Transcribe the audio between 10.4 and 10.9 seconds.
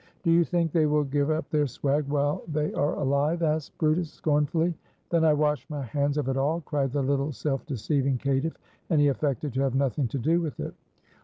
with it.